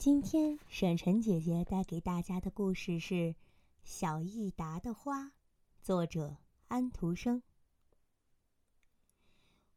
[0.00, 3.14] 今天沈晨姐姐带给大家的故事是
[3.84, 5.24] 《小益达的花》，
[5.82, 6.38] 作者
[6.68, 7.42] 安徒生。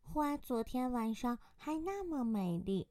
[0.02, 2.88] 花昨天晚上还那么美丽，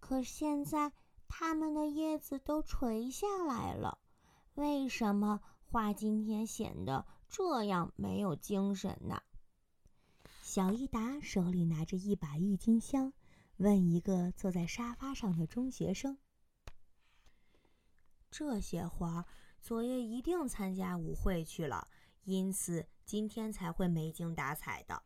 [0.00, 0.90] 可现在
[1.28, 3.98] 它们的叶子都垂下来了。
[4.54, 9.20] 为什么花今天显得这样没有精神呢？
[10.40, 13.12] 小益达手里拿着一把郁金香，
[13.58, 16.16] 问一个坐在沙发上的中学生。
[18.30, 19.26] 这些花
[19.60, 21.88] 昨夜一定参加舞会去了，
[22.22, 25.02] 因此今天才会没精打采的。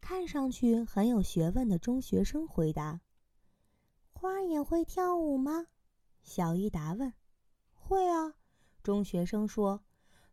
[0.00, 3.00] 看上去很有学问的中学生回答
[4.12, 5.68] ：“花也会跳舞吗？”
[6.22, 7.12] 小伊达问。
[7.72, 8.34] “会啊。”
[8.84, 9.82] 中学生说，“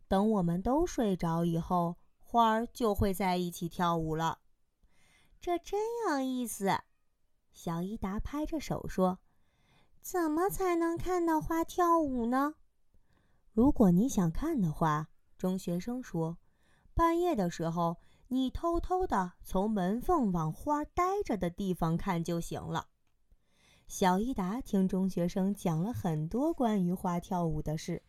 [0.06, 4.40] 等我们都睡着以后，花儿就会在一起跳舞了。”
[5.40, 6.70] 这真有意思。
[7.52, 9.18] 小伊达拍着手说。
[10.04, 12.56] 怎么才能看到花跳舞呢？
[13.52, 16.36] 如果你想看的话，中学生说，
[16.92, 17.96] 半夜的时候，
[18.28, 22.88] 你偷偷的从门缝往花呆着的地方看就行了。
[23.88, 28.02] 小伊达听中学生讲了很多关于花跳舞的事，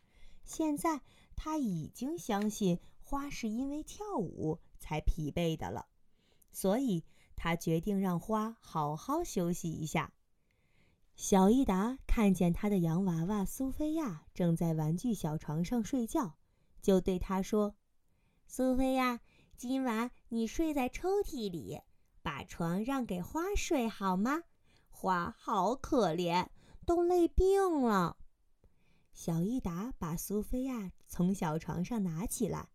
[0.43, 0.99] 现在
[1.33, 5.87] 他已经相信花是因为跳舞才疲惫的了，
[6.51, 7.05] 所以
[7.37, 10.11] 他决定让花好好休息一下。
[11.15, 16.35] 小益达看见他的洋娃娃苏菲亚正在玩具小床上睡觉，
[16.81, 17.73] 就对他说
[18.47, 19.21] ：“苏菲亚，
[19.55, 21.81] 今晚你睡在抽屉里，
[22.21, 24.43] 把床让给花睡好吗？
[24.89, 26.49] 花好可怜，
[26.85, 28.17] 都累病了。”
[29.13, 32.67] 小益达把苏菲亚从小床上拿起来，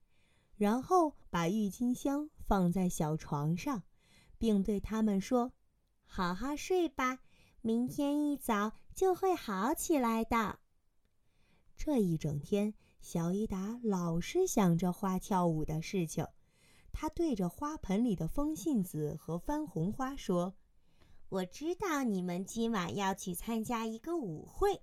[0.57, 3.83] 然后把郁金香放在小床上，
[4.39, 5.53] 并对他们说
[6.07, 7.19] ：“好好睡吧。”
[7.63, 10.59] 明天一早就会好起来的。
[11.77, 16.27] 这一整天，小伊达老是想着花跳舞的事情。
[16.93, 20.55] 他对着花盆里的风信子和番红花说
[21.29, 24.83] ：“我知道你们今晚要去参加一个舞会。”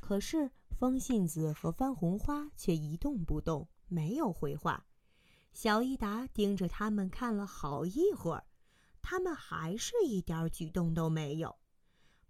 [0.00, 4.86] 可是风信子和番红花却一动不动，没有回话。
[5.52, 8.44] 小伊达盯着他们看了好一会儿。
[9.08, 11.54] 他们还是一点举动都没有。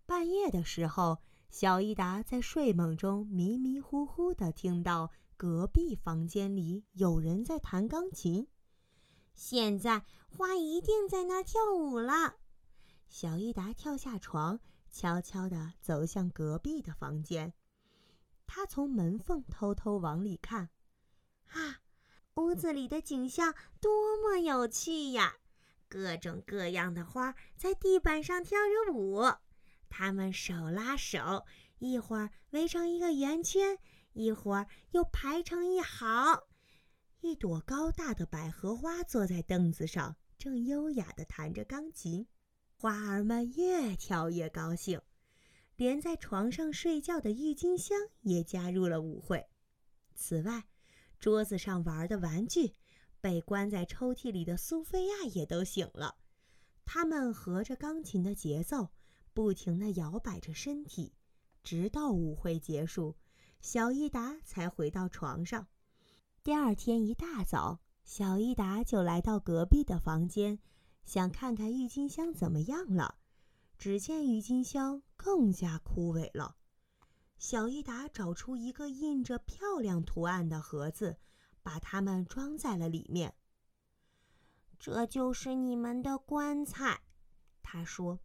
[0.04, 8.46] 半夜的时候，小伊达在睡梦中迷迷糊糊地听到隔壁房间里有人在弹钢琴。
[9.32, 12.34] 现在花一定在那儿跳舞了。
[13.08, 14.60] 小伊达跳下床，
[14.90, 17.54] 悄悄地走向隔壁的房间。
[18.46, 20.68] 他从门缝偷偷往里看，
[21.48, 21.80] 啊，
[22.34, 25.38] 屋子里的景象多么有趣呀！
[25.88, 29.22] 各种各样的花在地板上跳着舞，
[29.88, 31.46] 它们手拉手，
[31.78, 33.78] 一会儿围成一个圆圈，
[34.12, 36.42] 一会儿又排成一行。
[37.20, 42.26] 一朵高大的百合花坐在凳子上，正优雅地弹着钢琴。
[42.78, 45.00] 花儿们越跳越高兴，
[45.76, 49.46] 连在床上睡觉的郁金香也加入了舞会。
[50.14, 50.64] 此外，
[51.18, 52.74] 桌子上玩的玩具。
[53.26, 56.14] 被关在抽屉里的苏菲亚也都醒了，
[56.84, 58.90] 他们合着钢琴的节奏，
[59.34, 61.12] 不停地摇摆着身体，
[61.64, 63.16] 直到舞会结束，
[63.60, 65.66] 小伊达才回到床上。
[66.44, 70.60] 第二天一大早，小伊达就来到隔壁的房间，
[71.04, 73.16] 想看看郁金香怎么样了。
[73.76, 76.54] 只见郁金香更加枯萎了。
[77.38, 81.16] 小伊达找出一个印着漂亮图案的盒子。
[81.66, 83.34] 把它们装在了里面。
[84.78, 87.00] 这就是你们的棺材，
[87.60, 88.20] 他说。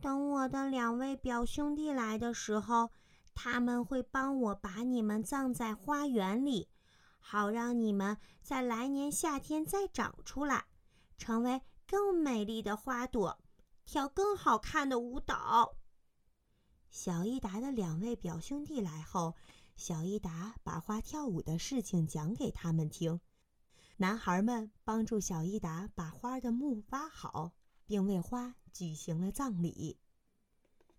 [0.00, 2.90] 等我的两位表兄弟来的时候，
[3.34, 6.70] 他们会帮我把你们葬在花园里，
[7.18, 10.64] 好让你们在来年夏天再长出来，
[11.18, 13.38] 成为更美丽的花朵，
[13.84, 15.76] 跳更好看的舞蹈。
[16.90, 19.34] 小益达的两位表兄弟来后。
[19.76, 23.20] 小伊达把花跳舞的事情讲给他们听，
[23.98, 27.52] 男孩们帮助小伊达把花的墓挖好，
[27.86, 29.98] 并为花举行了葬礼。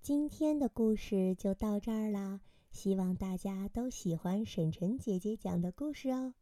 [0.02, 2.40] 今天的故事就到这儿啦，
[2.72, 6.36] 希望大家都喜欢沈晨姐姐讲的故事哦。